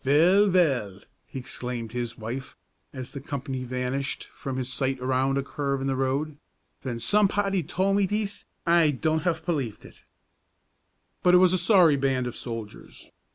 "Vell! 0.03 0.47
vell!" 0.47 1.01
he 1.27 1.37
exclaimed 1.37 1.91
to 1.91 1.99
his 1.99 2.17
wife, 2.17 2.57
as 2.91 3.11
the 3.11 3.21
company 3.21 3.63
vanished 3.65 4.23
from 4.31 4.57
his 4.57 4.73
sight 4.73 4.99
around 4.99 5.37
a 5.37 5.43
curve 5.43 5.79
in 5.79 5.85
the 5.85 5.95
road, 5.95 6.39
"ven 6.81 6.99
somepody 6.99 7.61
told 7.61 7.97
me 7.97 8.07
dees 8.07 8.45
I 8.65 8.89
don't 8.89 9.21
haf 9.21 9.45
pelieved 9.45 9.85
it." 9.85 10.03
But 11.21 11.35
it 11.35 11.37
was 11.37 11.53
a 11.53 11.57
sorry 11.59 11.97
band 11.97 12.25
of 12.25 12.35
soldiers. 12.35 13.11